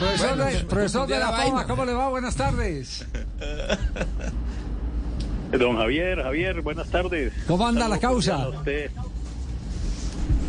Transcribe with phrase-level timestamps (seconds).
[0.00, 1.66] Profesor, Bueno, de, profesor la vaina.
[1.66, 2.08] ¿cómo le va?
[2.08, 3.04] Buenas tardes.
[5.52, 7.34] Don Javier, Javier, buenas tardes.
[7.46, 8.48] ¿Cómo anda la causa?
[8.48, 8.90] usted.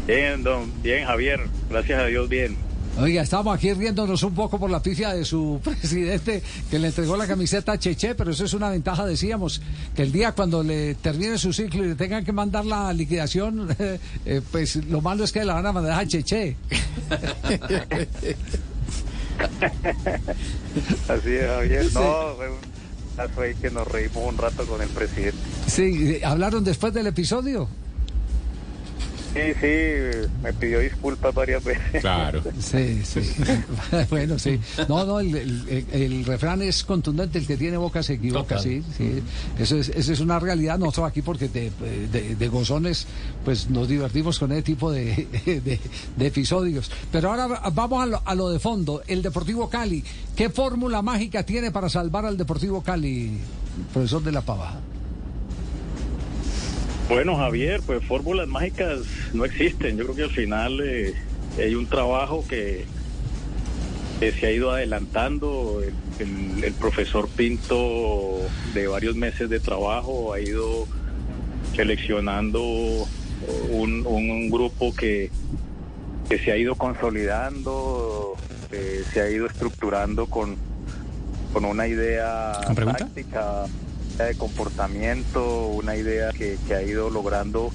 [0.07, 2.55] Bien, don, bien, Javier, gracias a Dios, bien.
[2.99, 7.17] Oiga, estamos aquí riéndonos un poco por la pifia de su presidente que le entregó
[7.17, 9.61] la camiseta a Cheche, pero eso es una ventaja, decíamos,
[9.95, 13.75] que el día cuando le termine su ciclo y le tengan que mandar la liquidación,
[14.25, 16.55] eh, pues lo malo es que la van a mandar a Cheche.
[21.07, 21.85] Así es, Javier.
[21.93, 22.57] No, fue un
[23.15, 25.37] caso ahí que nos reímos un rato con el presidente.
[25.67, 27.67] Sí, ¿hablaron después del episodio?
[29.33, 32.01] Sí, sí, me pidió disculpas varias veces.
[32.01, 32.41] Claro.
[32.59, 33.21] Sí, sí.
[34.09, 34.59] bueno, sí.
[34.89, 38.63] No, no, el, el- el refrán es contundente, el que tiene boca se equivoca, Total.
[38.63, 39.23] sí, sí.
[39.57, 40.77] Eso es, eso es una realidad.
[40.77, 41.71] Nosotros aquí porque de,
[42.11, 43.07] de- de gozones,
[43.45, 45.79] pues nos divertimos con ese tipo de, de-
[46.17, 46.91] de episodios.
[47.11, 49.01] Pero ahora va- vamos a lo, a lo de fondo.
[49.07, 50.03] El Deportivo Cali,
[50.35, 53.37] ¿qué fórmula mágica tiene para salvar al Deportivo Cali,
[53.93, 54.77] profesor de la Pava?
[57.11, 58.99] Bueno, Javier, pues fórmulas mágicas
[59.33, 59.97] no existen.
[59.97, 61.13] Yo creo que al final eh,
[61.57, 62.85] hay un trabajo que,
[64.21, 65.81] que se ha ido adelantando.
[65.83, 68.39] El, el- el profesor Pinto,
[68.73, 70.87] de varios meses de trabajo, ha ido
[71.75, 72.61] seleccionando
[73.71, 75.31] un, un grupo que,
[76.29, 78.35] que se ha ido consolidando,
[78.71, 80.55] eh, se ha ido estructurando con,
[81.51, 83.09] con una idea ¿Con pregunta?
[84.17, 87.71] De comportamiento, una idea que, ha ido logrando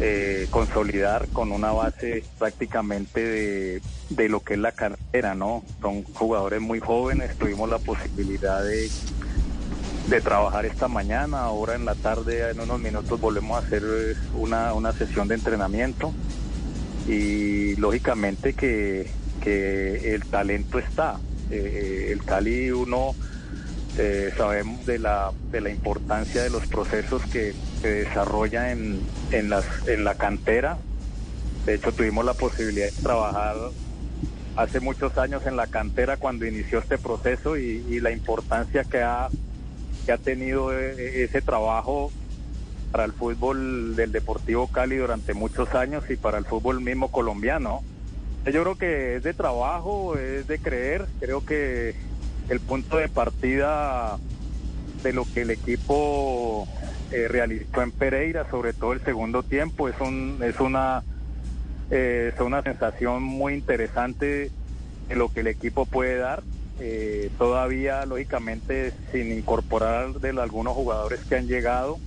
[0.00, 5.62] eh, consolidar con una base prácticamente de, de lo que es la carrera, ¿no?
[5.80, 8.90] Son jugadores muy jóvenes, tuvimos la posibilidad de,
[10.08, 14.14] de trabajar esta mañana, ahora en la tarde, en unos minutos volvemos a hacer eh,
[14.34, 16.12] una, una sesión de entrenamiento
[17.08, 21.18] y lógicamente que, que el talento está.
[21.50, 23.14] Eh, el Cali uno
[23.98, 29.00] eh, sabemos de la, de la importancia de los procesos que se desarrolla en,
[29.30, 30.78] en, las, en la cantera.
[31.66, 33.56] De hecho, tuvimos la posibilidad de trabajar
[34.56, 39.02] hace muchos años en la cantera cuando inició este proceso y, y la importancia que
[39.02, 39.28] ha,
[40.06, 42.12] que ha tenido eh, ese trabajo
[42.92, 47.82] para el fútbol del Deportivo Cali durante muchos años y para el fútbol mismo colombiano.
[48.44, 51.94] Yo creo que es de trabajo, es de creer, creo que
[52.48, 54.18] el punto de partida
[55.02, 56.66] de lo que el equipo
[57.10, 61.02] eh, realizó en Pereira, sobre todo el segundo tiempo, es un es una
[61.90, 64.50] eh, es una sensación muy interesante
[65.08, 66.42] de lo que el equipo puede dar.
[66.80, 71.98] Eh, todavía, lógicamente, sin incorporar de algunos jugadores que han llegado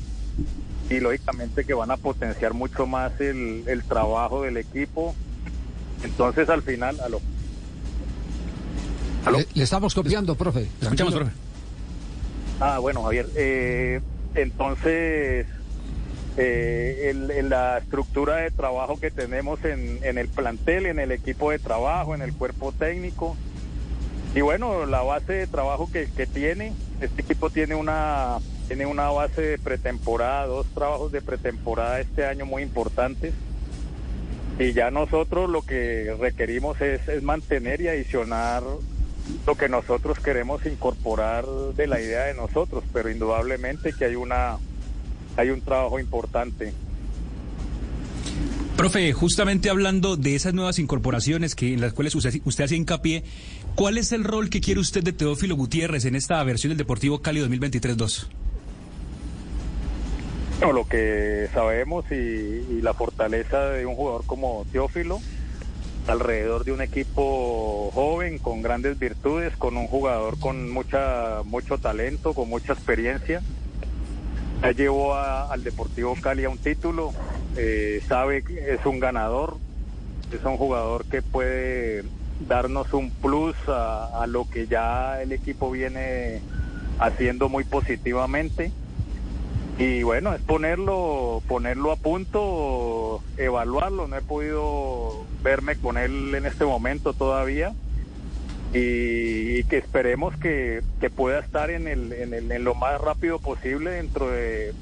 [0.90, 5.16] y lógicamente que van a potenciar mucho más el, el trabajo del equipo.
[6.04, 7.22] Entonces, al final, aló.
[7.22, 7.37] ¿Aló?
[9.32, 10.68] Le, le estamos copiando, profe.
[10.82, 11.32] Escuchamos, profe.
[12.60, 13.28] Ah, bueno, Javier.
[13.36, 14.00] eh,
[14.36, 15.46] entonces,
[16.38, 21.12] eh, el- en la estructura de trabajo que tenemos en, en el plantel, en el
[21.12, 23.36] equipo de trabajo, en el cuerpo técnico,
[24.36, 29.10] y bueno, la base de trabajo que, que tiene, este equipo tiene una, tiene una
[29.10, 33.34] base de pretemporada, dos trabajos de pretemporada este año muy importantes.
[34.60, 38.64] Y ya nosotros lo que requerimos es, es mantener y adicionar
[39.46, 41.46] lo que nosotros queremos incorporar
[41.76, 44.58] de la idea de nosotros, pero indudablemente que hay una
[45.38, 46.74] hay un trabajo importante.
[48.76, 53.24] Profe, justamente hablando de esas nuevas incorporaciones que en las cuales usted, usted hace hincapié,
[53.76, 57.22] ¿cuál es el rol que quiere usted de Teófilo Gutiérrez en esta versión del Deportivo
[57.22, 58.28] Cali 2023-2?
[60.60, 65.20] Bueno, lo que sabemos y, y la fortaleza de un jugador como Teófilo,
[66.08, 72.34] alrededor de un equipo joven, con grandes virtudes, con un jugador con mucha mucho talento,
[72.34, 73.42] con mucha experiencia.
[74.62, 77.14] Ya llevó al Deportivo Cali a un título,
[77.56, 79.58] eh, sabe que es un ganador,
[80.32, 82.04] es un jugador que puede
[82.48, 86.42] darnos un plus a lo que ya el equipo viene
[87.00, 88.72] haciendo muy positivamente.
[89.80, 94.08] Y bueno, es ponerlo, ponerlo a punto, evaluarlo.
[94.08, 97.74] No he podido verme con él en este momento todavía,
[98.74, 100.82] y, que esperemos que,
[101.16, 104.74] pueda estar en, el, en, el, en lo más rápido posible dentro de,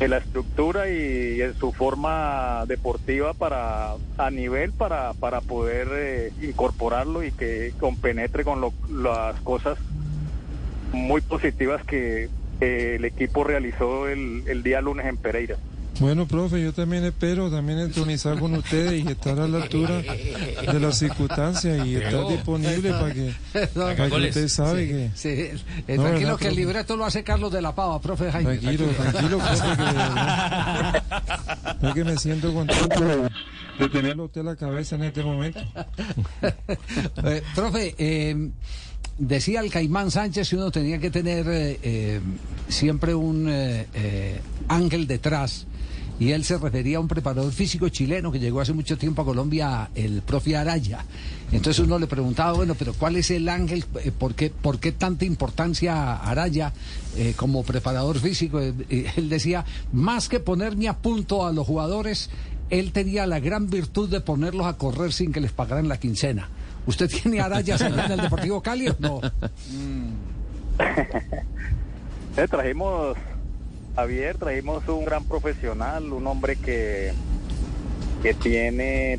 [0.00, 7.22] la estructura y, en su forma deportiva para a nivel para, para poder eh, incorporarlo
[7.22, 8.60] y que compenetre con
[8.90, 9.78] las cosas
[10.92, 12.28] muy positivas que,
[12.62, 15.56] el equipo realizó el, el día lunes en Pereira.
[16.00, 20.80] Bueno, profe, yo también espero también entronizar con ustedes y estar a la altura de
[20.80, 23.34] las circunstancias y estar disponible para que,
[23.74, 25.10] para que usted sabe que...
[25.14, 28.56] Sí, eh, tranquilo que el libreto lo hace Carlos de la Pava, profe Jaime.
[28.56, 29.66] Tranquilo, tranquilo, profe,
[31.80, 33.28] que, que me siento contento
[33.78, 35.60] de tenerlo usted a la cabeza en este momento.
[37.24, 38.50] Eh, profe, eh,
[39.18, 42.20] decía el Caimán Sánchez que uno tenía que tener eh,
[42.68, 43.50] siempre un
[44.68, 45.66] ángel detrás
[46.22, 49.24] y él se refería a un preparador físico chileno que llegó hace mucho tiempo a
[49.24, 51.04] Colombia, el profe Araya.
[51.50, 53.84] Entonces uno le preguntaba, bueno, pero ¿cuál es el ángel?
[54.04, 56.72] Eh, ¿Por qué, por qué tanta importancia Araya
[57.16, 58.60] eh, como preparador físico?
[58.60, 62.30] Eh, él decía, más que ponerme a punto a los jugadores,
[62.70, 66.48] él tenía la gran virtud de ponerlos a correr sin que les pagaran la quincena.
[66.86, 69.20] ¿Usted tiene Araya en el Deportivo Cali o no?
[72.50, 73.16] trajimos
[73.94, 77.12] Javier, traímos un gran profesional, un hombre que,
[78.22, 79.18] que tiene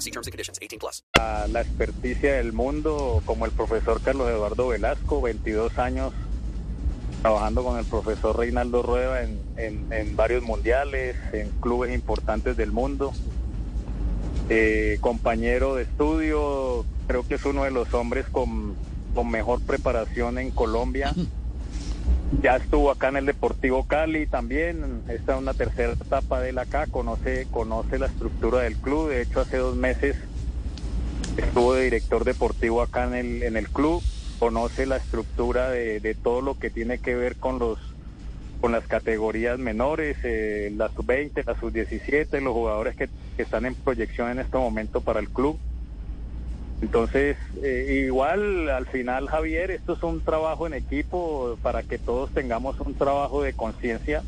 [0.00, 0.58] See terms and conditions.
[0.60, 1.04] 18 plus.
[1.16, 6.12] La, la experticia del mundo, como el profesor Carlos Eduardo Velasco, 22 años
[7.22, 12.72] trabajando con el profesor Reinaldo Rueda en, en, en varios mundiales, en clubes importantes del
[12.72, 13.12] mundo.
[14.48, 18.76] Eh, compañero de estudio, creo que es uno de los hombres con
[19.16, 21.12] con mejor preparación en Colombia.
[22.42, 26.58] Ya estuvo acá en el Deportivo Cali también, esta es una tercera etapa de él
[26.58, 30.16] acá, conoce, conoce la estructura del club, de hecho hace dos meses
[31.36, 34.02] estuvo de director deportivo acá en el, en el club,
[34.38, 37.78] conoce la estructura de, todo lo que tiene que ver con los
[38.60, 43.74] con las categorías menores, eh, la sub-20, la sub-17, los jugadores que, que están en
[43.74, 45.58] proyección en este momento para el club.
[46.82, 52.30] Entonces, eh, igual al final, Javier, esto es un trabajo en equipo para que todos
[52.30, 54.22] tengamos un trabajo de conciencia,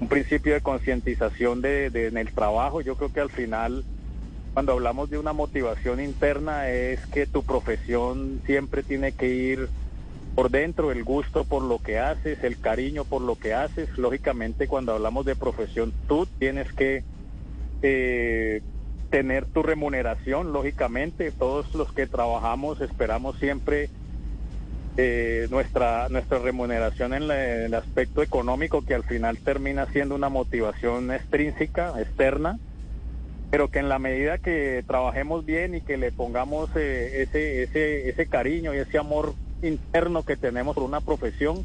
[0.00, 2.80] un principio de concientización de, en el trabajo.
[2.80, 3.84] Yo creo que al final,
[4.54, 9.68] cuando hablamos de una motivación interna, es que tu profesión siempre tiene que ir
[10.36, 13.88] por dentro, el gusto por lo que haces, el cariño por lo que haces.
[13.98, 17.02] Lógicamente, cuando hablamos de profesión, tú tienes que...
[17.82, 18.62] Eh,
[19.10, 21.30] tener tu remuneración, lógicamente.
[21.32, 23.90] Todos los que trabajamos esperamos siempre
[24.96, 31.12] eh, nuestra, nuestra remuneración en, el aspecto económico, que al final termina siendo una motivación
[31.12, 32.58] extrínseca, externa,
[33.50, 38.08] pero que en la medida que trabajemos bien y que le pongamos eh, ese, ese,
[38.08, 41.64] ese cariño y ese amor interno que tenemos por una profesión,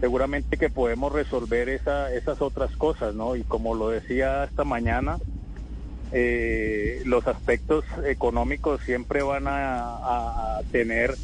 [0.00, 3.36] seguramente que podemos resolver esa, esas otras cosas, ¿no?
[3.36, 5.18] Y como lo decía esta mañana,
[6.12, 11.14] eh, los aspectos económicos siempre van a, tener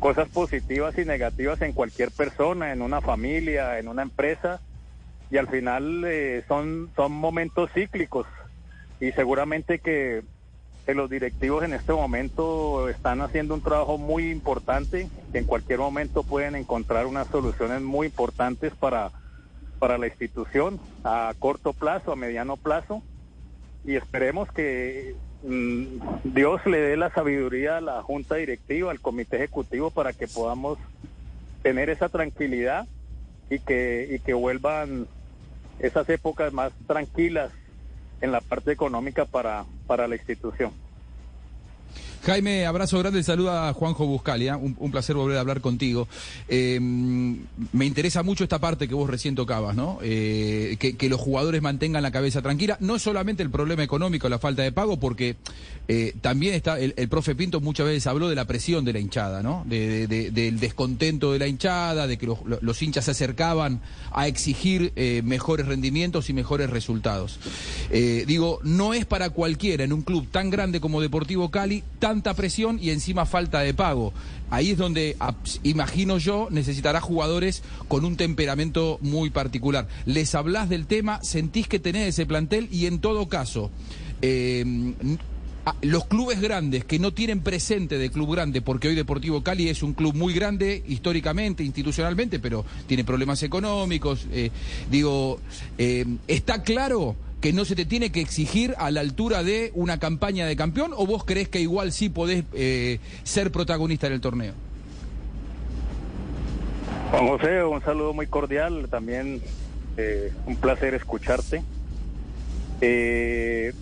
[0.00, 4.60] cosas positivas y negativas en cualquier persona, en una familia, en una empresa,
[5.30, 8.26] y al final eh, son, son momentos cíclicos.
[9.00, 10.22] Y seguramente que,
[10.88, 16.24] los directivos en este momento están haciendo un trabajo muy importante, que en cualquier momento
[16.24, 19.12] pueden encontrar unas soluciones muy importantes para,
[19.78, 23.02] para la institución a corto plazo, a mediano plazo
[23.84, 25.84] y esperemos que mm,
[26.24, 30.78] Dios le dé la sabiduría a la junta directiva, al comité ejecutivo para que podamos
[31.62, 32.86] tener esa tranquilidad
[33.50, 35.06] y que, y que vuelvan
[35.78, 37.52] esas épocas más tranquilas
[38.20, 40.72] en la parte económica para, para la institución.
[42.24, 46.06] Jaime, abrazo grande, saluda a Juanjo Buscalia, un, placer volver a hablar contigo.
[46.46, 49.98] Eh, me interesa mucho esta parte que vos recién tocabas, ¿no?
[50.02, 54.62] Eh, que, los jugadores mantengan la cabeza tranquila, no solamente el problema económico, la falta
[54.62, 55.34] de pago, porque
[55.88, 59.42] eh, también está, el, profe Pinto muchas veces habló de la presión de la hinchada,
[59.42, 59.64] ¿no?
[59.66, 63.80] del descontento de la hinchada, de que los, hinchas se acercaban
[64.12, 64.92] a exigir
[65.24, 67.40] mejores rendimientos y mejores resultados.
[67.90, 72.34] digo, no es para cualquiera en un club tan grande como Deportivo Cali, tan tanta
[72.34, 74.12] presión y encima falta de pago.
[74.50, 75.16] Ahí es donde,
[75.62, 79.88] imagino yo, necesitará jugadores con un temperamento muy particular.
[80.04, 83.70] Les hablás del tema, sentís que tenés ese plantel y en todo caso,
[84.20, 84.62] eh,
[85.80, 89.82] los clubes grandes que no tienen presente de club grande, porque hoy Deportivo Cali es
[89.82, 94.26] un club muy grande históricamente, institucionalmente, pero tiene problemas económicos.
[94.32, 94.50] Eh,
[94.90, 95.40] digo,
[95.78, 99.98] eh, ¿está claro que no se te tiene que exigir a la altura de una
[99.98, 104.20] campaña de campeón o vos crees que igual sí podés eh, ser protagonista en el
[104.20, 104.54] torneo?
[107.10, 109.42] Juan José, un saludo muy cordial, también
[110.46, 111.62] un placer escucharte.
[112.80, 113.72] Eh,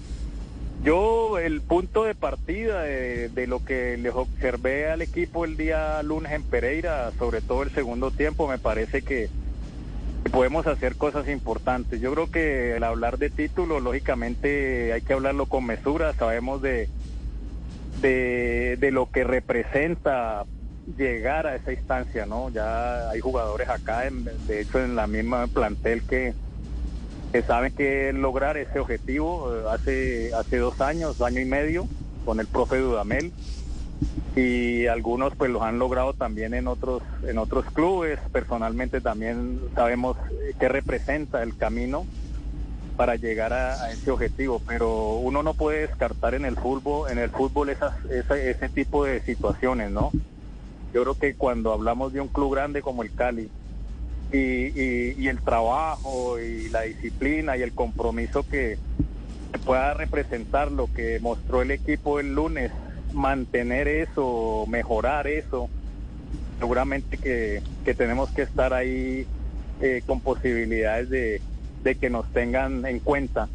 [0.83, 6.33] yo, el punto de partida de, lo que les observé al equipo el día lunes
[6.33, 9.29] en Pereira, sobre todo el segundo tiempo, me parece que
[10.31, 12.01] podemos hacer cosas importantes.
[12.01, 16.13] Yo creo que el hablar de título, lógicamente, hay que hablarlo con mesura.
[16.15, 16.89] Sabemos de,
[18.01, 20.45] de, lo que representa
[20.97, 22.51] llegar a esa instancia, ¿no?
[22.51, 24.03] Ya hay jugadores acá,
[24.47, 26.35] de hecho, en la misma plantel que
[27.33, 31.87] que saben que lograr ese objetivo eh, hace, hace dos años, año y medio,
[32.25, 33.33] con el profe Dudamel.
[34.37, 38.19] Y algunos pues los han logrado también en otros, en otros clubes.
[38.33, 40.17] Personalmente también sabemos
[40.59, 42.07] qué representa el camino
[42.97, 44.63] para llegar a, ese objetivo.
[44.67, 49.21] Pero uno no puede descartar en el fútbol, en el fútbol esas, ese tipo de
[49.21, 50.13] situaciones, ¿no?
[50.93, 53.49] Yo creo que cuando hablamos de un club grande como el Cali,
[54.33, 58.79] y, el trabajo y la disciplina y el compromiso que
[59.65, 62.71] pueda representar lo que mostró el equipo el lunes,
[63.13, 65.69] mantener eso, mejorar eso,
[66.59, 67.63] seguramente que,
[67.95, 69.27] tenemos que estar ahí
[69.81, 71.41] eh, con posibilidades de,
[71.97, 73.49] que nos tengan en cuenta.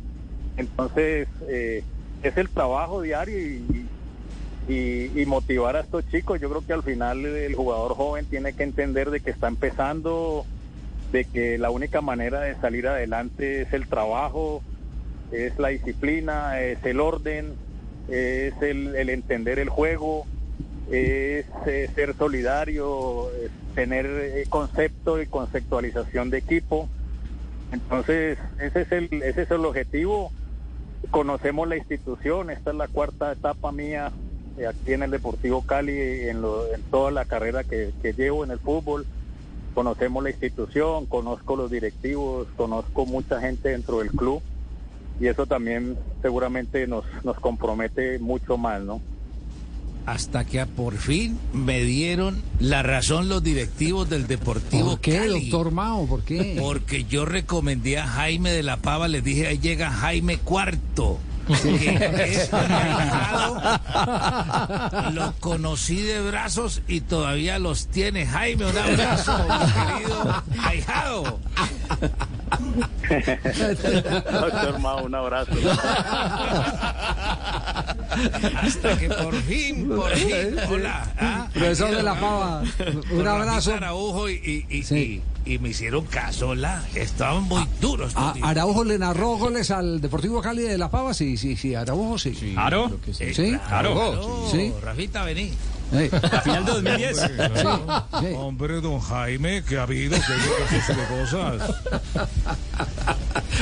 [0.57, 1.83] Entonces, eh,
[2.23, 3.85] es el trabajo diario y,
[5.27, 6.39] motivar a estos chicos.
[6.39, 10.45] Yo creo que al final el jugador joven tiene que entender de que está empezando
[11.11, 14.61] de que la única manera de salir adelante es el trabajo,
[15.31, 17.53] es la disciplina, es el orden,
[18.09, 20.25] es el, entender el juego,
[20.91, 23.29] es, ser solidario,
[23.73, 26.87] tener eh, concepto y conceptualización de equipo.
[27.71, 30.31] Entonces, ese es el, ese es el objetivo.
[31.11, 34.11] Conocemos la institución, esta es la cuarta etapa mía
[34.57, 38.59] eh, aquí en el Deportivo Cali, en, en toda la carrera que llevo en el
[38.59, 39.05] fútbol
[39.75, 44.41] conocemos la institución, conozco los directivos, conozco mucha gente dentro del club
[45.19, 49.01] y eso también seguramente nos, nos compromete mucho más, ¿no?
[50.05, 55.71] Hasta que por fin me dieron la razón los directivos del Deportivo ¿Por qué, doctor
[55.71, 56.05] Mao?
[56.05, 56.57] ¿Por qué?
[56.59, 61.19] Porque yo recomendé a Jaime de la Pava, les dije, ahí llega Jaime Cuarto
[65.13, 68.25] lo conocí de brazos y todavía los tiene.
[68.25, 71.39] Jaime, un abrazo, querido ahijado.
[74.31, 75.51] Doctor un abrazo.
[78.55, 81.11] Hasta que por fin, por fin, hola.
[81.19, 81.47] ¿ah?
[81.53, 82.63] Profesor de la Pava,
[83.11, 83.73] un abrazo.
[83.73, 88.15] Araujo y, y, y, me hicieron caso, la, estaban muy ah, duros.
[88.15, 91.75] A, ah, Araujo le narró goles al Deportivo Cali de la Pava, sí, sí, sí,
[91.75, 92.33] Araujo sí.
[92.33, 92.99] sí ¿Aro?
[93.11, 93.57] Sí, sí.
[93.67, 94.47] Claro.
[94.51, 94.73] Sí.
[94.81, 95.51] Rafita, vení.
[95.91, 97.31] La final de 2010.
[98.35, 101.65] Hombre, don Jaime, que ha habido, que hay de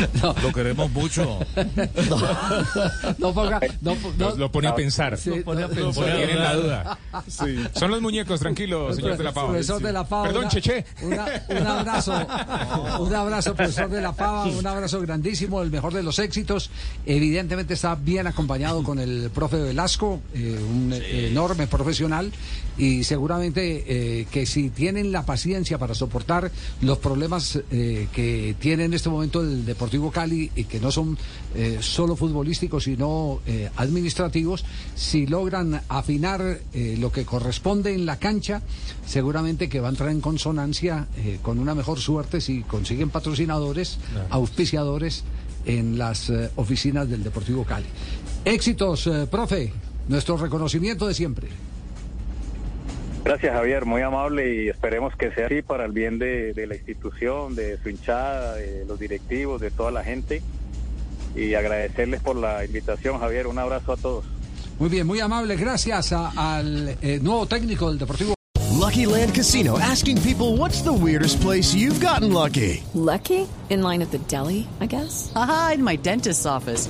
[0.44, 1.40] Lo queremos mucho.
[3.20, 3.30] No,
[4.38, 5.18] lo, pone a pensar.
[5.26, 6.16] lo pone a pensar.
[6.16, 7.00] Tienen la duda.
[7.74, 9.50] Son los muñecos, tranquilo, señor de la Pava.
[9.50, 10.24] Profesor de la Pava.
[10.26, 10.86] Perdón, Cheche.
[11.02, 12.14] un abrazo.
[13.00, 14.46] Un abrazo, profesor de la Pava.
[14.46, 16.70] Un abrazo grandísimo, el mejor de los éxitos.
[17.06, 22.32] Evidentemente está bien acompañado con el profe Velasco, eh, un enorme profesional.
[22.78, 28.86] Y seguramente eh, que si tienen la paciencia para soportar los problemas eh, que tiene
[28.86, 31.18] en este momento el deporte Deportivo Cali y que no son
[31.56, 34.64] eh, solo futbolísticos sino eh, administrativos,
[34.96, 38.62] si logran afinar eh, lo que corresponde en la cancha,
[39.06, 41.08] seguramente que va a entrar en consonancia
[41.42, 43.98] con una mejor suerte si consiguen patrocinadores,
[44.30, 45.26] auspiciadores
[45.66, 47.86] en las oficinas del Deportivo Cali.
[48.46, 49.74] Éxitos, profe,
[50.08, 51.50] nuestro reconocimiento de siempre.
[53.24, 57.56] Gracias Javier, muy amable y esperemos que sea así para el bien de, la institución,
[57.56, 60.42] de su hinchada, de los directivos, de toda la gente
[61.34, 64.26] y agradecerles por la invitación Javier, un abrazo a todos.
[64.78, 68.34] Muy bien, muy amable, gracias al eh, nuevo técnico del Deportivo.
[68.78, 72.84] Lucky Land Casino, asking people what's the weirdest place you've gotten lucky.
[72.94, 73.48] Lucky?
[73.70, 75.32] In line at the deli, I guess.
[75.36, 76.90] Aha, in my dentist's office.